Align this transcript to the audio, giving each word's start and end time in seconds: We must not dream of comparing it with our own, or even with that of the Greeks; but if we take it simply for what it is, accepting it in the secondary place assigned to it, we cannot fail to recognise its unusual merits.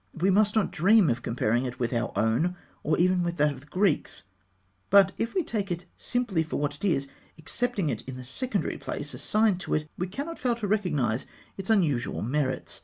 We 0.15 0.31
must 0.31 0.55
not 0.55 0.71
dream 0.71 1.11
of 1.11 1.21
comparing 1.21 1.63
it 1.63 1.77
with 1.79 1.93
our 1.93 2.11
own, 2.17 2.55
or 2.81 2.97
even 2.97 3.21
with 3.21 3.37
that 3.37 3.51
of 3.51 3.59
the 3.59 3.67
Greeks; 3.67 4.23
but 4.89 5.11
if 5.19 5.35
we 5.35 5.43
take 5.43 5.69
it 5.71 5.85
simply 5.95 6.41
for 6.41 6.55
what 6.55 6.73
it 6.73 6.83
is, 6.83 7.07
accepting 7.37 7.91
it 7.91 8.01
in 8.09 8.17
the 8.17 8.23
secondary 8.23 8.79
place 8.79 9.13
assigned 9.13 9.59
to 9.59 9.75
it, 9.75 9.87
we 9.99 10.07
cannot 10.07 10.39
fail 10.39 10.55
to 10.55 10.65
recognise 10.67 11.27
its 11.55 11.69
unusual 11.69 12.23
merits. 12.23 12.79